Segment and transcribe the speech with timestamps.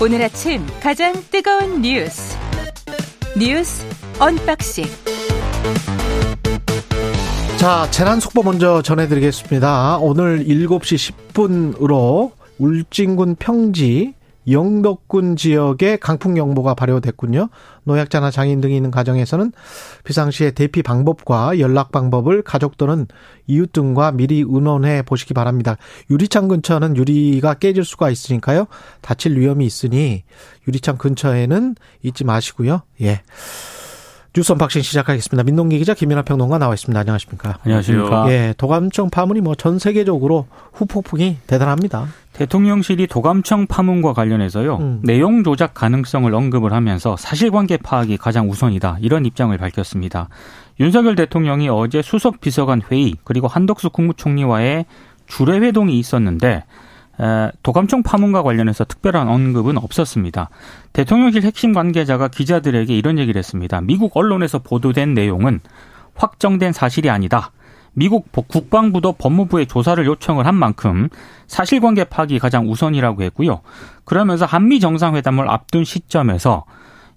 [0.00, 2.36] 오늘 아침 가장 뜨거운 뉴스
[3.36, 3.84] 뉴스
[4.20, 4.84] 언박싱
[7.58, 9.98] 자, 재난 속보 먼저 전해드리겠습니다.
[9.98, 14.14] 오늘 7시 10분으로 울진군 평지
[14.50, 17.48] 영덕군 지역에 강풍경보가 발효됐군요.
[17.84, 19.52] 노약자나 장애인 등이 있는 가정에서는
[20.04, 23.06] 비상시에 대피 방법과 연락 방법을 가족 또는
[23.46, 25.76] 이웃 등과 미리 의논해 보시기 바랍니다.
[26.10, 28.66] 유리창 근처는 유리가 깨질 수가 있으니까요.
[29.00, 30.24] 다칠 위험이 있으니
[30.66, 32.82] 유리창 근처에는 있지 마시고요.
[33.02, 33.22] 예.
[34.34, 35.42] 뉴스 언박싱 시작하겠습니다.
[35.42, 37.00] 민동기 기자 김민하 평론가 나와 있습니다.
[37.00, 37.58] 안녕하십니까?
[37.64, 38.30] 안녕하십니까?
[38.30, 42.06] 예, 도감청 파문이 뭐 전 세계적으로 후폭풍이 대단합니다.
[42.34, 44.76] 대통령실이 도감청 파문과 관련해서요.
[44.76, 45.00] 음.
[45.02, 48.98] 내용 조작 가능성을 언급을 하면서 사실관계 파악이 가장 우선이다.
[49.00, 50.28] 이런 입장을 밝혔습니다.
[50.78, 54.84] 윤석열 대통령이 어제 수석 비서관 회의 그리고 한덕수 국무총리와의
[55.26, 56.62] 주례 회동이 있었는데 에,
[57.62, 60.50] 도감청 파문과 관련해서 특별한 언급은 없었습니다.
[60.92, 63.80] 대통령실 핵심 관계자가 기자들에게 이런 얘기를 했습니다.
[63.80, 65.60] 미국 언론에서 보도된 내용은
[66.14, 67.52] 확정된 사실이 아니다.
[67.92, 71.08] 미국 국방부도 법무부에 조사를 요청을 한 만큼
[71.48, 73.60] 사실관계 파악이 가장 우선이라고 했고요.
[74.04, 76.64] 그러면서 한미 정상회담을 앞둔 시점에서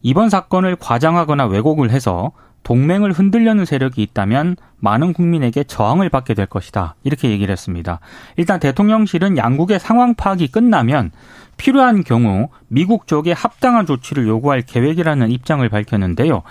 [0.01, 2.31] 이번 사건을 과장하거나 왜곡을 해서
[2.63, 6.95] 동맹을 흔들려는 세력이 있다면 많은 국민에게 저항을 받게 될 것이다.
[7.03, 7.99] 이렇게 얘기를 했습니다.
[8.37, 11.11] 일단 대통령실은 양국의 상황 파악이 끝나면
[11.57, 16.43] 필요한 경우 미국 쪽에 합당한 조치를 요구할 계획이라는 입장을 밝혔는데요.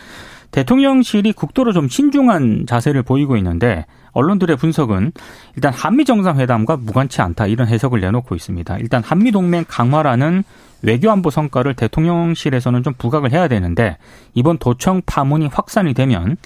[0.50, 5.12] 대통령실이 국도로 좀 신중한 자세를 보이고 있는데 언론들의 분석은
[5.56, 8.78] 일단 한미 정상회담과 무관치 않다 이런 해석을 내놓고 있습니다.
[8.78, 10.44] 일단 한미 동맹 강화라는
[10.82, 13.98] 외교안보 성과를 대통령실에서는 좀 부각을 해야 되는데
[14.34, 16.36] 이번 도청 파문이 확산이 되면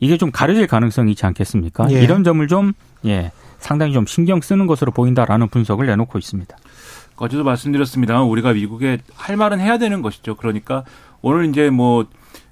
[0.00, 1.90] 이게 좀 가려질 가능성이 있지 않겠습니까?
[1.90, 2.02] 예.
[2.02, 2.72] 이런 점을 좀
[3.04, 6.56] 예, 상당히 좀 신경 쓰는 것으로 보인다라는 분석을 내놓고 있습니다.
[7.16, 8.22] 어제도 말씀드렸습니다.
[8.22, 10.34] 우리가 미국에 할 말은 해야 되는 것이죠.
[10.36, 10.84] 그러니까
[11.22, 12.06] 오늘 이제 뭐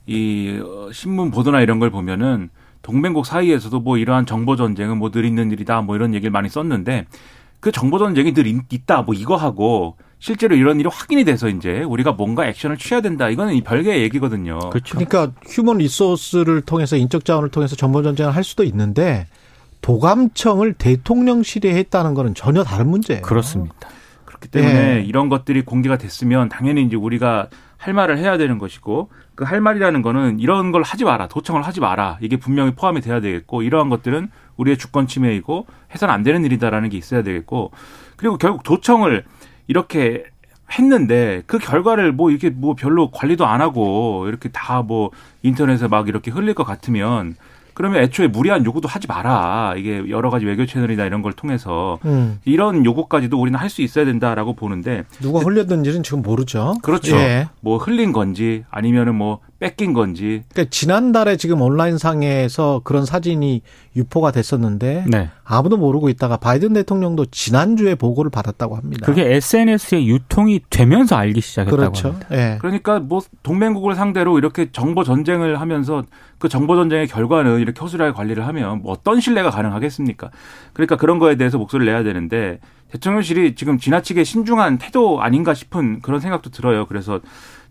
[0.06, 0.60] 이
[0.92, 2.50] 신문 보도나 이런 걸 보면은
[2.84, 7.06] 동맹국 사이에서도 뭐 이러한 정보 전쟁은 뭐 늘 있는 일이다 뭐 이런 얘기를 많이 썼는데
[7.58, 12.12] 그 정보 전쟁이 늘 있다 뭐 이거 하고 실제로 이런 일이 확인이 돼서 이제 우리가
[12.12, 14.58] 뭔가 액션을 취해야 된다 이거는 이 별개의 얘기거든요.
[14.70, 14.96] 그렇죠.
[14.96, 19.26] 그러니까 휴먼 리소스를 통해서 인적 자원을 통해서 정보 전쟁을 할 수도 있는데
[19.80, 23.22] 도감청을 대통령실에 했다는 거는 전혀 다른 문제예요.
[23.22, 23.74] 그렇습니다.
[24.24, 25.02] 그렇기 때문에 예.
[25.02, 30.02] 이런 것들이 공개가 됐으면 당연히 이제 우리가 할 말을 해야 되는 것이고 그 할 말이라는
[30.02, 34.30] 거는 이런 걸 하지 마라 도청을 하지 마라 이게 분명히 포함이 돼야 되겠고 이러한 것들은
[34.56, 37.72] 우리의 주권 침해이고 해서는 안 되는 일이다라는 게 있어야 되겠고
[38.16, 39.24] 그리고 결국 도청을
[39.66, 40.24] 이렇게
[40.70, 45.10] 했는데 그 결과를 뭐 이렇게 뭐 별로 관리도 안 하고 이렇게 다 뭐
[45.42, 47.36] 인터넷에 막 이렇게 흘릴 것 같으면
[47.74, 49.74] 그러면 애초에 무리한 요구도 하지 마라.
[49.76, 54.04] 이게 여러 가지 외교 채널이나 이런 걸 통해서 음, 이런 요구까지도 우리는 할 수 있어야
[54.04, 56.74] 된다라고 보는데 누가 흘렸는지는 지금 모르죠.
[56.82, 57.16] 그렇죠.
[57.16, 57.48] 예.
[57.60, 63.62] 뭐 흘린 건지 아니면은 뭐 뺏긴 건지 그러니까 지난달에 지금 온라인 상에서 그런 사진이
[63.96, 65.30] 유포가 됐었는데 네.
[65.42, 69.06] 아무도 모르고 있다가 바이든 대통령도 지난주에 보고를 받았다고 합니다.
[69.06, 72.08] 그게 SNS에 유통이 되면서 알기 시작했다고 그렇죠.
[72.08, 72.28] 합니다.
[72.32, 72.58] 예.
[72.60, 76.04] 그러니까 뭐 동맹국을 상대로 이렇게 정보 전쟁을 하면서
[76.38, 80.30] 그 정보 전쟁의 결과는 이렇게 허술하게 관리를 하면 뭐 어떤 신뢰가 가능하겠습니까?
[80.74, 82.58] 그러니까 그런 거에 대해서 목소리를 내야 되는데
[82.94, 86.86] 대통령실이 지금 지나치게 신중한 태도 아닌가 싶은 그런 생각도 들어요.
[86.86, 87.20] 그래서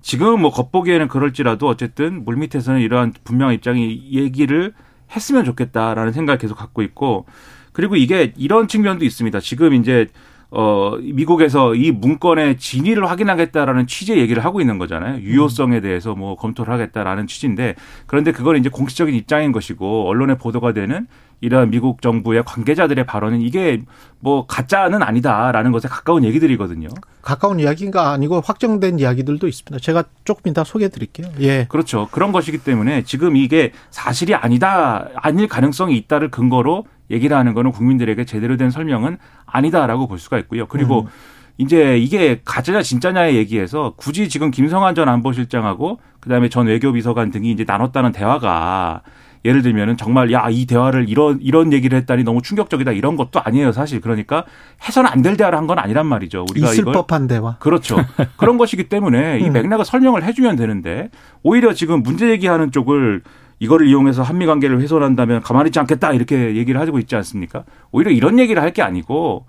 [0.01, 4.73] 지금 뭐 겉보기에는 그럴지라도 어쨌든 물밑에서는 이러한 분명한 입장이 얘기를
[5.15, 7.25] 했으면 좋겠다라는 생각을 계속 갖고 있고
[7.71, 9.39] 그리고 이게 이런 측면도 있습니다.
[9.39, 10.07] 지금 이제
[10.51, 15.21] 어 미국에서 이 문건의 진위를 확인하겠다라는 취지의 얘기를 하고 있는 거잖아요.
[15.21, 17.75] 유효성에 대해서 뭐 검토를 하겠다라는 취지인데
[18.07, 21.07] 그런데 그건 이제 공식적인 입장인 것이고 언론에 보도가 되는
[21.43, 23.81] 이러한 미국 정부의 관계자들의 발언은 이게
[24.19, 26.87] 뭐 가짜는 아니다라는 것에 가까운 얘기들이거든요.
[27.21, 29.77] 가까운 이야기가 아니고 확정된 이야기들도 있습니다.
[29.83, 31.27] 제가 조금 이따 소개해 드릴게요.
[31.41, 31.65] 예.
[31.67, 32.07] 그렇죠.
[32.11, 38.23] 그런 것이기 때문에 지금 이게 사실이 아니다, 아닐 가능성이 있다를 근거로 얘기를 하는 거는 국민들에게
[38.23, 40.67] 제대로 된 설명은 아니다라고 볼 수가 있고요.
[40.67, 41.07] 그리고 음.
[41.57, 47.65] 이제 이게 가짜냐 진짜냐의 얘기에서 굳이 지금 김성한 전 안보실장하고 그다음에 전 외교비서관 등이 이제
[47.67, 49.01] 나눴다는 대화가
[49.45, 53.71] 예를 들면은 정말 야 이 대화를 이런 이런 얘기를 했다니 너무 충격적이다 이런 것도 아니에요
[53.71, 54.45] 사실 그러니까
[54.87, 57.55] 해서는 안 될 대화를 한 건 아니란 말이죠 우리가 있을 이걸 법한 대화.
[57.59, 57.97] 그렇죠.
[58.37, 59.53] 그런 것이기 때문에 이 음.
[59.53, 61.09] 맥락을 설명을 해주면 되는데
[61.43, 63.21] 오히려 지금 문제 제기하는 쪽을
[63.59, 67.63] 이거를 이용해서 한미 관계를 훼손한다면 가만히 있지 않겠다 이렇게 얘기를 하고 있지 않습니까?
[67.91, 69.45] 오히려 이런 얘기를 할 게 아니고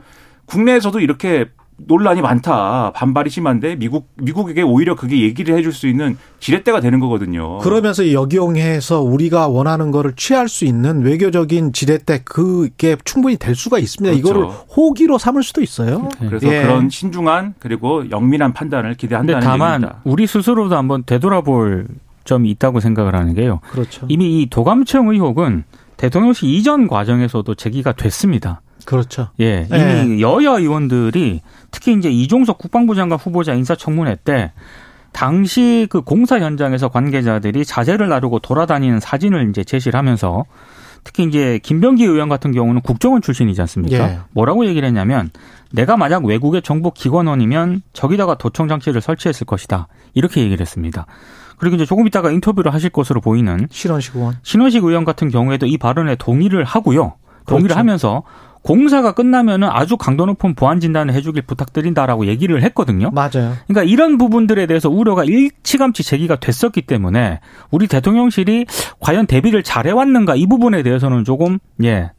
[0.46, 1.46] 국내에서도 이렇게
[1.76, 2.93] 논란이 많다.
[2.94, 7.59] 반발이 심한데 미국 미국에게 오히려 그게 얘기를 해줄 수 있는 지렛대가 되는 거거든요.
[7.59, 14.17] 그러면서 역용해서 우리가 원하는 거를 취할 수 있는 외교적인 지렛대 그게 충분히 될 수가 있습니다.
[14.17, 14.29] 그렇죠.
[14.29, 16.09] 이거를 호기로 삼을 수도 있어요.
[16.21, 16.62] 그래서 예.
[16.62, 20.00] 그런 신중한 그리고 영민한 판단을 근데 기대한다는 다만 얘기입니다.
[20.05, 21.88] 우리 스스로도 한번 되돌아볼
[22.25, 23.61] 점이 있다고 생각을 하는 게요.
[23.70, 24.06] 그렇죠.
[24.09, 25.65] 이미 이 도감청 의혹은
[25.97, 28.61] 대통령실 이전 과정에서도 제기가 됐습니다.
[28.84, 29.28] 그렇죠.
[29.40, 30.02] 예, 예.
[30.02, 31.40] 이미 여야 의원들이
[31.70, 34.52] 특히 이제 이종석 국방부 장관 후보자 인사청문회 때
[35.12, 40.44] 당시 그 공사 현장에서 관계자들이 자재를 나르고 돌아다니는 사진을 이제 제시를 하면서
[41.04, 44.10] 특히 이제 김병기 의원 같은 경우는 국정원 출신이지 않습니까?
[44.10, 44.19] 예.
[44.32, 45.31] 뭐라고 얘기를 했냐면
[45.70, 49.88] 내가 만약 외국의 정보 기관원이면 저기다가 도청 장치를 설치했을 것이다.
[50.14, 51.06] 이렇게 얘기를 했습니다.
[51.58, 54.36] 그리고 이제 조금 있다가 인터뷰를 하실 것으로 보이는 신원식 의원.
[54.42, 57.14] 신원식 의원 같은 경우에도 이 발언에 동의를 하고요.
[57.46, 57.78] 동의를 그렇죠.
[57.78, 58.22] 하면서
[58.64, 63.11] 공사가 끝나면은 아주 강도 높은 보안 진단을 해주길 부탁드린다라고 얘기를 했거든요.
[63.11, 63.55] 맞아요.
[63.66, 67.40] 그러니까 이런 부분들에 대해서 우려가 일치감치 제기가 됐었기 때문에
[67.70, 68.64] 우리 대통령실이
[69.00, 72.11] 과연 대비를 잘해왔는가 이 부분에 대해서는 조금 예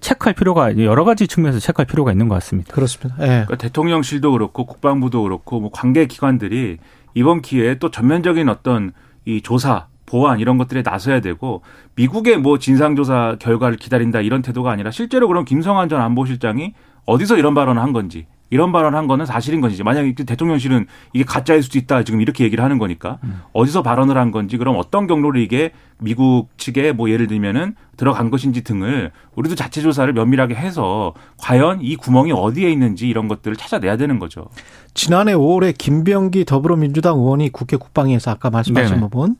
[0.00, 2.72] 체크할 필요가 여러 가지 측면에서 체크할 필요가 있는 것 같습니다.
[2.72, 3.16] 그렇습니다.
[3.20, 3.26] 예.
[3.26, 6.78] 그러니까 대통령실도 그렇고 국방부도 그렇고 뭐 관계 기관들이
[7.12, 8.92] 이번 기회에 또 전면적인 어떤
[9.26, 11.62] 이 조사 보안 이런 것들에 나서야 되고
[11.94, 16.74] 미국의 뭐 진상조사 결과를 기다린다 이런 태도가 아니라 실제로 그럼 김성한 전 안보실장이
[17.06, 21.62] 어디서 이런 발언을 한 건지 이런 발언을 한 거는 사실인 건지 만약에 대통령실은 이게 가짜일
[21.62, 23.18] 수도 있다 지금 이렇게 얘기를 하는 거니까
[23.52, 28.62] 어디서 발언을 한 건지 그럼 어떤 경로로 이게 미국 측에 뭐 예를 들면은 들어간 것인지
[28.64, 34.18] 등을 우리도 자체 조사를 면밀하게 해서 과연 이 구멍이 어디에 있는지 이런 것들을 찾아내야 되는
[34.18, 34.48] 거죠.
[34.94, 39.00] 지난해 5월에 김병기 더불어민주당 의원이 국회 국방위에서 아까 말씀하신 네네.
[39.00, 39.36] 부분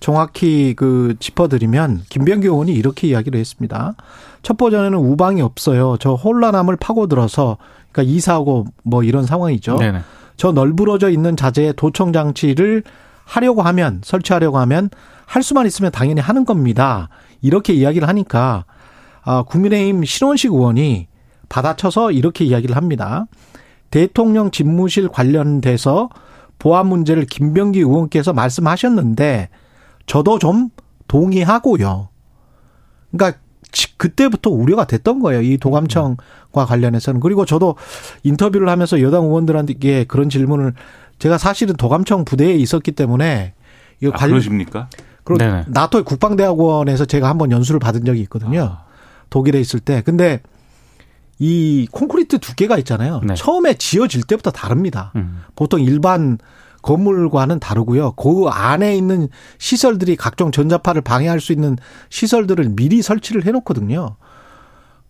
[0.00, 3.94] 정확히 그 짚어드리면 김병기 의원이 이렇게 이야기를 했습니다.
[4.42, 5.96] 첫 버전에는 우방이 없어요.
[5.98, 7.56] 저 혼란함을 파고들어서
[7.94, 9.76] 그러니까 이사하고 뭐 이런 상황이죠.
[9.78, 10.00] 네네.
[10.36, 12.82] 저 널브러져 있는 자재에 도청 장치를
[13.24, 14.90] 하려고 하면 설치하려고 하면
[15.26, 17.08] 할 수만 있으면 당연히 하는 겁니다.
[17.40, 18.64] 이렇게 이야기를 하니까
[19.22, 21.06] 아, 국민의힘 신원식 의원이
[21.48, 23.26] 받아쳐서 이렇게 이야기를 합니다.
[23.90, 26.08] 대통령 집무실 관련돼서
[26.58, 29.48] 보안 문제를 김병기 의원께서 말씀하셨는데
[30.06, 30.70] 저도 좀
[31.06, 32.08] 동의하고요.
[33.12, 33.43] 그러니까 지-
[33.96, 35.42] 그때부터 우려가 됐던 거예요.
[35.42, 37.20] 이 도감청과 관련해서는.
[37.20, 37.76] 그리고 저도
[38.22, 40.74] 인터뷰를 하면서 여당 의원들한테 그런 질문을
[41.18, 43.54] 제가 사실은 도감청 부대에 있었기 때문에
[44.00, 44.88] 이거 아, 관 그러십니까?
[45.24, 45.64] 그리고 네네.
[45.68, 48.78] 나토의 국방대학원에서 제가 한번 연수를 받은 적이 있거든요.
[48.80, 48.84] 아.
[49.30, 50.02] 독일에 있을 때.
[50.02, 50.40] 근데
[51.38, 53.20] 이 콘크리트 두께가 있잖아요.
[53.24, 53.34] 네.
[53.34, 55.12] 처음에 지어질 때부터 다릅니다.
[55.16, 55.42] 음.
[55.56, 56.38] 보통 일반
[56.84, 58.12] 건물과는 다르고요.
[58.12, 59.28] 그 안에 있는
[59.58, 61.78] 시설들이 각종 전자파를 방해할 수 있는
[62.10, 64.16] 시설들을 미리 설치를 해놓거든요.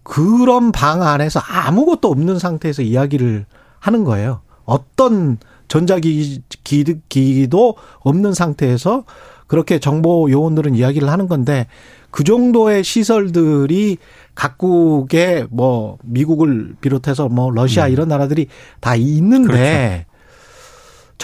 [0.05, 3.47] 그런 방 안에서 아무것도 없는 상태에서 이야기를
[3.81, 4.41] 하는 거예요.
[4.65, 9.05] 어떤 전자기기도 없는 상태에서
[9.49, 11.67] 그렇게 정보 요원들은 이야기를 하는 건데
[12.13, 13.99] 그 정도의 시설들이
[14.37, 18.47] 각국의 뭐 미국을 비롯해서 뭐 러시아 이런 나라들이
[18.81, 20.07] 다 있는데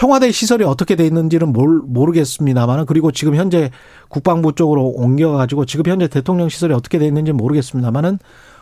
[0.01, 3.69] 청와대 시설이 어떻게 돼 있는지는 몰, 모르겠습니다만은 그리고 지금 현재
[4.07, 8.17] 국방부 쪽으로 옮겨 가지고 지금 현재 대통령 시설이 어떻게 돼 있는지 는 모르겠습니다만은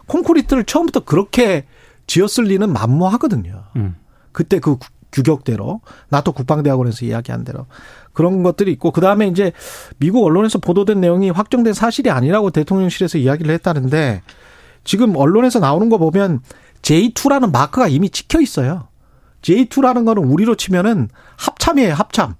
[0.07, 1.63] 콘크리트를 처음부터 그렇게
[2.07, 3.63] 지었을 리는 만무하거든요.
[3.77, 3.95] 음.
[4.33, 7.67] 그때 그 구- 규격대로 나토 국방대학원에서 이야기한 대로
[8.11, 9.53] 그런 것들이 있고 그 다음에 이제
[9.97, 14.23] 미국 언론에서 보도된 내용이 확정된 사실이 아니라고 대통령실에서 이야기를 했다는데
[14.83, 16.41] 지금 언론에서 나오는 거 보면
[16.81, 18.88] J2라는 마크가 이미 찍혀 있어요.
[19.41, 22.35] J2라는 거는 우리로 치면은 합참이에요, 합참.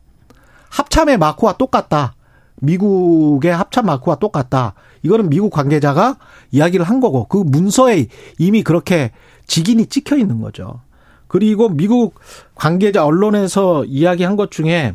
[0.69, 2.15] 합참의 마크와 똑같다.
[2.61, 4.73] 미국의 합참 마크와 똑같다.
[5.01, 6.17] 이거는 미국 관계자가
[6.51, 9.11] 이야기를 한 거고 그 문서에 이미 그렇게
[9.47, 10.81] 직인이 찍혀 있는 거죠.
[11.27, 12.19] 그리고 미국
[12.55, 14.93] 관계자 언론에서 이야기한 것 중에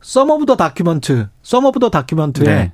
[0.00, 2.72] some of the document, some of the document에 네.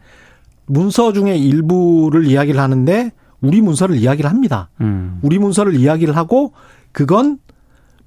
[0.66, 4.68] 문서 중에 일부를 이야기를 하는데 우리 문서를 이야기를 합니다.
[4.80, 5.20] 음.
[5.22, 6.52] 우리 문서를 이야기를 하고
[6.92, 7.38] 그건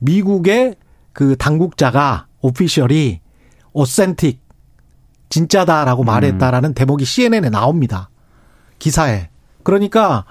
[0.01, 0.75] 미국의
[1.13, 3.21] 그 당국자가 official이
[3.73, 4.41] authentic
[5.29, 8.09] 진짜다라고 말했다라는 대목이 CNN에 나옵니다.
[8.79, 9.29] 기사에.
[9.63, 10.25] 그러니까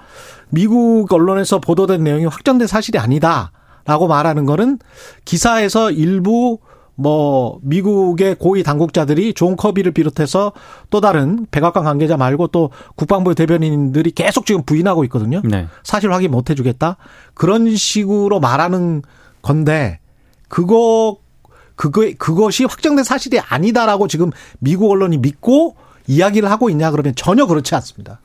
[0.49, 4.79] 미국 언론에서 보도된 내용이 확정된 사실이 아니다라고 말하는 거는
[5.25, 6.59] 기사에서 일부
[6.95, 10.51] 뭐 미국의 고위 당국자들이 존 커비를 비롯해서
[10.89, 15.41] 또 다른 백악관 관계자 말고 또 국방부 대변인들이 계속 지금 부인하고 있거든요.
[15.43, 15.67] 네.
[15.83, 16.97] 사실 확인 못 해주겠다.
[17.33, 19.01] 그런 식으로 말하는
[19.41, 19.99] 건데
[20.47, 21.17] 그거
[21.75, 25.75] 그거 그것이 확정된 사실이 아니다라고 지금 미국 언론이 믿고
[26.07, 28.19] 이야기를 하고 있냐 그러면 전혀 그렇지 않습니다.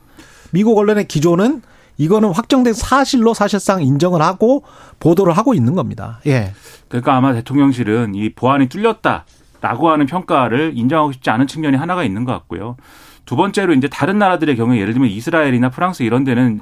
[0.51, 1.63] 미국 언론의 기조는
[1.99, 4.65] 이거는 확정된 사실로 사실상 인정을 하고
[5.01, 6.21] 보도를 하고 있는 겁니다.
[6.27, 6.53] 예.
[6.89, 12.33] 그러니까 아마 대통령실은 이 보안이 뚫렸다라고 하는 평가를 인정하고 싶지 않은 측면이 하나가 있는 것
[12.33, 12.77] 같고요.
[13.25, 16.61] 두 번째로 이제 다른 나라들의 경우에 예를 들면 이스라엘이나 프랑스 이런 데는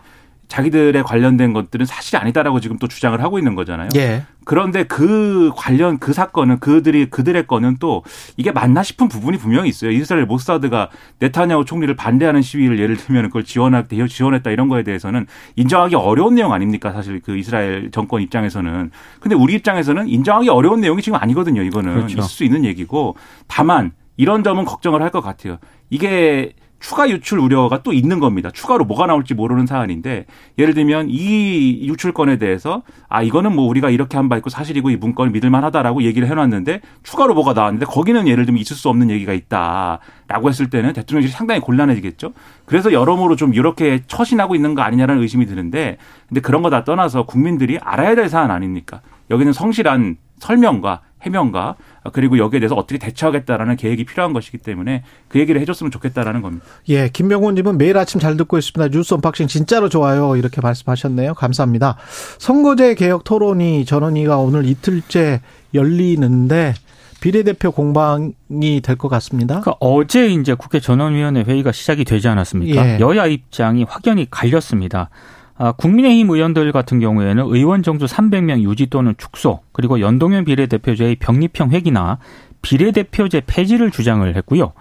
[0.48, 3.88] 자기들의 관련된 것들은 사실이 아니다라고 지금 또 주장을 하고 있는 거잖아요.
[3.96, 4.24] 예.
[4.44, 8.04] 그런데 그 관련 그 사건은 그들이 그들의 건은 또
[8.36, 9.90] 이게 맞나 싶은 부분이 분명히 있어요.
[9.90, 15.26] 이스라엘 모사드가 네타냐후 총리를 반대하는 시위를 예를 들면 그걸 지원할 때 지원했다 이런 거에 대해서는
[15.56, 16.92] 인정하기 어려운 내용 아닙니까?
[16.92, 18.90] 사실 그 이스라엘 정권 입장에서는.
[19.20, 21.62] 근데 우리 입장에서는 인정하기 어려운 내용이 지금 아니거든요.
[21.62, 22.18] 이거는 그렇죠.
[22.18, 23.16] 있을 수 있는 얘기고
[23.48, 25.58] 다만 이런 점은 걱정을 할 것 같아요.
[25.90, 26.52] 이게
[26.84, 28.50] 추가 유출 우려가 또 있는 겁니다.
[28.52, 30.26] 추가로 뭐가 나올지 모르는 사안인데
[30.58, 34.96] 예를 들면 이 유출건에 대해서 아 이거는 뭐 우리가 이렇게 한 바 있고 사실이고 이
[34.96, 39.32] 문건을 믿을 만하다라고 얘기를 해놨는데 추가로 뭐가 나왔는데 거기는 예를 들면 있을 수 없는 얘기가
[39.32, 42.32] 있다라고 했을 때는 대통령실이 상당히 곤란해지겠죠.
[42.66, 45.96] 그래서 여러모로 좀 이렇게 처신하고 있는 거 아니냐라는 의심이 드는데
[46.28, 49.00] 근데 그런 거 다 떠나서 국민들이 알아야 될 사안 아닙니까?
[49.30, 51.74] 여기는 성실한 설명과 해명과
[52.12, 56.64] 그리고 여기에 대해서 어떻게 대처하겠다라는 계획이 필요한 것이기 때문에 그 얘기를 해줬으면 좋겠다라는 겁니다.
[56.88, 58.96] 예, 김병곤님은 매일 아침 잘 듣고 있습니다.
[58.96, 61.34] 뉴스 언박싱 진짜로 좋아요 이렇게 말씀하셨네요.
[61.34, 61.96] 감사합니다.
[62.38, 65.40] 선거제 개혁 토론이 전원위가 오늘 이틀째
[65.72, 66.74] 열리는데
[67.20, 69.60] 비례대표 공방이 될 것 같습니다.
[69.60, 72.86] 그러니까 어제 이제 국회 전원위원회 회의가 시작이 되지 않았습니까?
[72.86, 73.00] 예.
[73.00, 75.08] 여야 입장이 확연히 갈렸습니다.
[75.56, 81.70] 아, 국민의힘 의원들 같은 경우에는 의원 정수 300명 유지 또는 축소, 그리고 연동형 비례대표제의 병립형
[81.70, 82.18] 회귀나
[82.62, 84.72] 비례대표제 폐지를 주장을 했고요.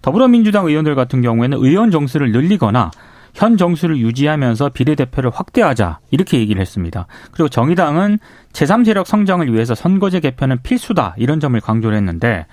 [0.00, 2.90] 더불어민주당 의원들 같은 경우에는 의원 정수를 늘리거나
[3.34, 7.06] 현 정수를 유지하면서 비례대표를 확대하자 이렇게 얘기를 했습니다.
[7.30, 8.18] 그리고 정의당은
[8.52, 12.46] 제3세력 성장을 위해서 선거제 개편은 필수다 이런 점을 강조를 했는데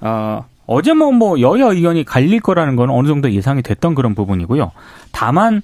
[0.00, 4.72] 어, 어제 뭐, 뭐 여야 의견이 갈릴 거라는 건 어느 정도 예상이 됐던 그런 부분이고요.
[5.12, 5.62] 다만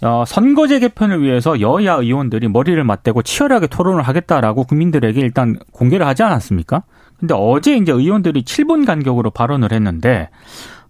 [0.00, 6.22] 어, 선거제 개편을 위해서 여야 의원들이 머리를 맞대고 치열하게 토론을 하겠다라고 국민들에게 일단 공개를 하지
[6.22, 6.84] 않았습니까?
[7.18, 10.28] 근데 어제 이제 의원들이 7분 간격으로 발언을 했는데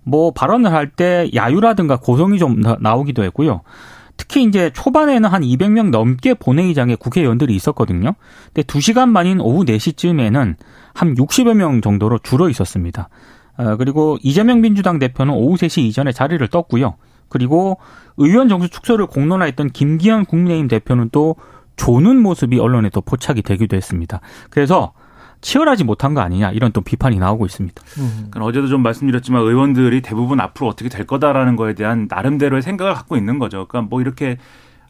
[0.03, 3.63] 뭐 발언을 할 때 야유라든가 고성이 좀 나오기도 했고요.
[4.19, 8.15] 특히 이제 초반에는 한 200명 넘게 본회의장에 국회의원들이 있었거든요.
[8.53, 10.57] 근데 2시간 만인 오후 4시쯤에는
[10.93, 13.09] 한 60여 명 정도로 줄어 있었습니다.
[13.57, 16.97] 어, 그리고 이재명 민주당 대표는 오후 3시 이전에 자리를 떴고요.
[17.29, 17.79] 그리고
[18.17, 21.37] 의원 정수 축소를 공론화했던 김기현 국민의힘 대표는 또
[21.77, 24.21] 조는 모습이 언론에 또 포착이 되기도 했습니다.
[24.51, 24.93] 그래서
[25.41, 27.83] 치열하지 못한 거 아니냐 이런 또 비판이 나오고 있습니다.
[27.99, 28.29] 음.
[28.31, 33.17] 그러니까 어제도 좀 말씀드렸지만 의원들이 대부분 앞으로 어떻게 될 거다라는 거에 대한 나름대로의 생각을 갖고
[33.17, 33.67] 있는 거죠.
[33.69, 34.37] 그러니까 뭐 이렇게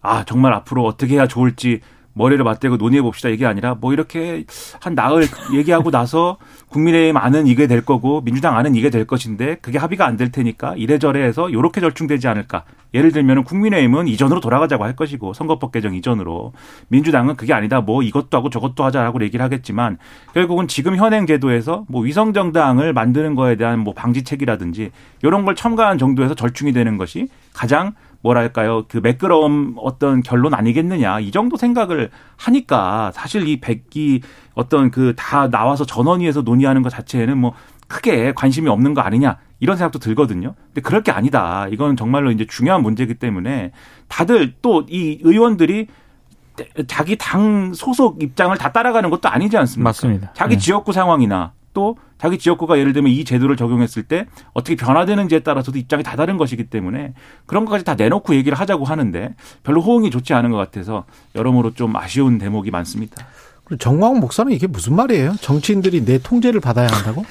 [0.01, 1.81] 아 정말 앞으로 어떻게 해야 좋을지
[2.19, 4.45] 머리를 맞대고 논의해 봅시다 이게 아니라 뭐 이렇게
[4.81, 6.37] 한 나흘 얘기하고 나서
[6.69, 10.75] 국민의힘 안은 이게 될 거고 민주당 안은 이게 될 것인데 그게 합의가 안 될 테니까
[10.77, 12.65] 이래저래 해서 요렇게 절충되지 않을까.
[12.93, 16.53] 예를 들면 국민의힘은 이전으로 돌아가자고 할 것이고 선거법 개정 이전으로
[16.89, 17.81] 민주당은 그게 아니다.
[17.81, 19.99] 뭐 이것도 하고 저것도 하자라고 얘기를 하겠지만
[20.35, 24.91] 결국은 지금 현행 제도에서 뭐 위성 정당을 만드는 거에 대한 뭐 방지책이라든지
[25.23, 27.93] 이런 걸 첨가한 정도에서 절충이 되는 것이 가장
[28.29, 34.21] 뭐랄까요 그 매끄러움 어떤 결론 아니겠느냐 이 정도 생각을 하니까 사실 이 백기
[34.55, 37.55] 어떤 그 다 나와서 전원위에서 논의하는 것 자체에는 뭐
[37.87, 40.55] 크게 관심이 없는 거 아니냐 이런 생각도 들거든요.
[40.67, 41.67] 근데 그럴 게 아니다.
[41.71, 43.73] 이건 정말로 이제 중요한 문제이기 때문에
[44.09, 45.87] 다들 또 이 의원들이
[46.87, 49.89] 자기 당 소속 입장을 다 따라가는 것도 아니지 않습니까?
[49.89, 50.33] 맞습니다.
[50.35, 50.61] 자기 네.
[50.61, 56.03] 지역구 상황이나 또 자기 지역구가 예를 들면 이 제도를 적용했을 때 어떻게 변화되는지에 따라서도 입장이
[56.03, 57.15] 다 다른 것이기 때문에
[57.47, 61.97] 그런 것까지 다 내놓고 얘기를 하자고 하는데 별로 호응이 좋지 않은 것 같아서 여러모로 좀
[61.97, 63.27] 아쉬운 대목이 많습니다.
[63.79, 65.35] 정광훈 목사는 이게 무슨 말이에요?
[65.41, 67.27] 정치인들이 내 통제를 받아야 한다고?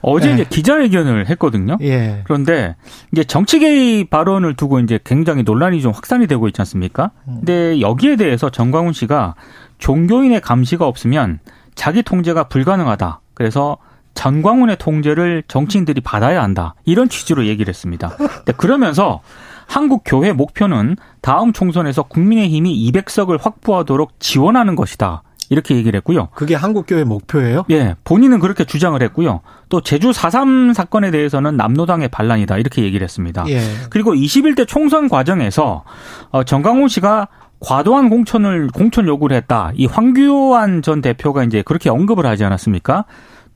[0.00, 0.34] 어제 네.
[0.34, 1.76] 이제 기자회견을 했거든요.
[1.82, 2.22] 예.
[2.24, 2.76] 그런데
[3.12, 7.10] 이제 정치 개입 발언을 두고 이제 굉장히 논란이 좀 확산이 되고 있지 않습니까?
[7.28, 7.36] 음.
[7.36, 9.34] 근데 여기에 대해서 정광훈 씨가
[9.78, 11.40] 종교인의 감시가 없으면
[11.74, 13.20] 자기 통제가 불가능하다.
[13.34, 13.76] 그래서
[14.14, 16.74] 전광훈의 통제를 정치인들이 받아야 한다.
[16.84, 18.16] 이런 취지로 얘기를 했습니다.
[18.56, 19.20] 그러면서
[19.66, 25.22] 한국 교회 목표는 다음 총선에서 국민의힘이 200석을 확보하도록 지원하는 것이다.
[25.48, 26.28] 이렇게 얘기를 했고요.
[26.34, 27.64] 그게 한국교회 목표예요?
[27.70, 27.94] 예.
[28.04, 29.40] 본인은 그렇게 주장을 했고요.
[29.68, 32.56] 또 제주 4.3 사건에 대해서는 남노당의 반란이다.
[32.56, 33.44] 이렇게 얘기를 했습니다.
[33.48, 33.60] 예.
[33.90, 35.84] 그리고 21대 총선 과정에서
[36.30, 37.28] 어, 정강훈 씨가
[37.60, 39.72] 과도한 공천을 공천 요구를 했다.
[39.74, 43.04] 이 황교안 전 대표가 이제 그렇게 언급을 하지 않았습니까?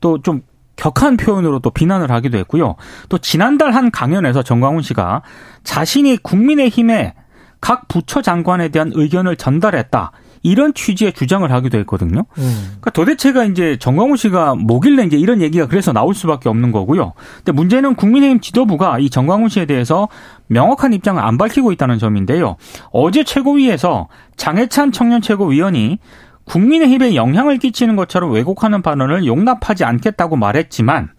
[0.01, 0.41] 또좀
[0.75, 2.75] 격한 표현으로 또 비난을 하기도 했고요.
[3.09, 5.23] 또 지난달 한 강연에서 정광훈 씨가
[5.63, 7.13] 자신이 국민의힘에
[7.59, 10.11] 각 부처 장관에 대한 의견을 전달했다.
[10.43, 12.25] 이런 취지의 주장을 하기도 했거든요.
[12.37, 12.63] 음.
[12.65, 17.13] 그러니까 도대체가 이제 정광훈 씨가 뭐길래 이제 이런 얘기가 그래서 나올 수밖에 없는 거고요.
[17.37, 20.07] 근데 문제는 국민의힘 지도부가 이 정광훈 씨에 대해서
[20.47, 22.55] 명확한 입장을 안 밝히고 있다는 점인데요.
[22.91, 25.99] 어제 최고위에서 장해찬 청년 최고위원이
[26.47, 31.09] 국민의힘에 영향을 끼치는 것처럼 왜곡하는 발언을 용납하지 않겠다고 말했지만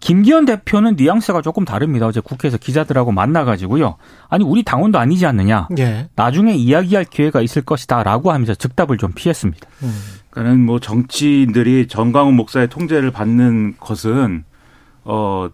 [0.00, 2.06] 김기현 대표는 뉘앙스가 조금 다릅니다.
[2.06, 3.96] 어제 국회에서 기자들하고 만나가지고요.
[4.28, 5.68] 아니 우리 당원도 아니지 않느냐.
[5.78, 6.08] 예.
[6.14, 9.68] 나중에 이야기할 기회가 있을 것이다라고 하면서 즉답을 좀 피했습니다.
[9.82, 10.00] 음.
[10.30, 14.44] 그러니까는 뭐 정치인들이 정광훈 목사의 통제를 받는 것은
[15.04, 15.48] 어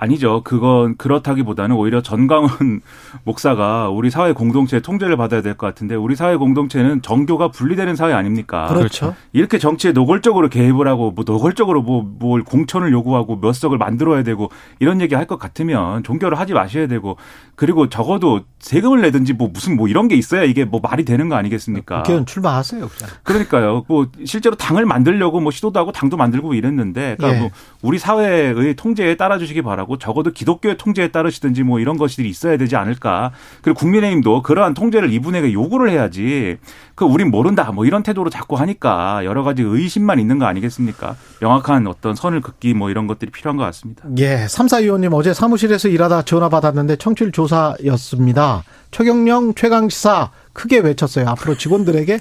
[0.00, 0.42] 아니죠.
[0.44, 2.80] 그건 그렇다기보다는 오히려 전광훈
[3.24, 8.12] 목사가 우리 사회 공동체의 통제를 받아야 될 것 같은데 우리 사회 공동체는 정교가 분리되는 사회
[8.12, 8.66] 아닙니까?
[8.68, 9.14] 그렇죠.
[9.32, 14.50] 이렇게 정치에 노골적으로 개입을 하고 뭐 노골적으로 뭐 뭘 공천을 요구하고 몇 석을 만들어야 되고
[14.80, 17.16] 이런 얘기 할 것 같으면 종교를 하지 마셔야 되고
[17.58, 21.34] 그리고 적어도 세금을 내든지 뭐 무슨 뭐 이런 게 있어야 이게 뭐 말이 되는 거
[21.34, 22.02] 아니겠습니까?
[22.02, 23.12] 국회의원 출마하세요, 그냥.
[23.24, 23.84] 그러니까요.
[23.88, 27.40] 뭐 실제로 당을 만들려고 뭐 시도도 하고 당도 만들고 이랬는데 그러니까 예.
[27.40, 27.50] 뭐
[27.82, 32.76] 우리 사회의 통제에 따라 주시기 바라고 적어도 기독교의 통제에 따르시든지 뭐 이런 것들이 있어야 되지
[32.76, 33.32] 않을까.
[33.62, 36.58] 그리고 국민의힘도 그러한 통제를 이분에게 요구를 해야지.
[36.94, 37.72] 그 우린 모른다.
[37.72, 41.16] 뭐 이런 태도로 자꾸 하니까 여러 가지 의심만 있는 거 아니겠습니까?
[41.40, 44.04] 명확한 어떤 선을 긋기 뭐 이런 것들이 필요한 것 같습니다.
[44.18, 47.47] 예, 삼사위원님 어제 사무실에서 일하다 전화 받았는데 청취율 조사
[47.84, 48.64] 였습니다.
[48.90, 51.28] 최경영 최강시사 크게 외쳤어요.
[51.28, 52.20] 앞으로 직원들에게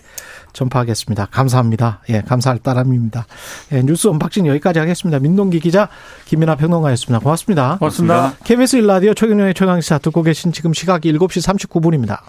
[0.54, 1.28] 전파하겠습니다.
[1.32, 2.02] 감사합니다.
[2.10, 3.26] 예, 감사할 따름입니다.
[3.72, 5.20] 예, 뉴스 언박싱 여기까지 하겠습니다.
[5.20, 5.90] 민동기 기자,
[6.26, 7.20] 김민하 평론가였습니다.
[7.20, 7.78] 고맙습니다.
[7.78, 8.34] 고맙습니다.
[8.44, 12.20] KBS 1라디오 최경영의 최강시사 듣고 계신 지금 시각 7시 39분입니다.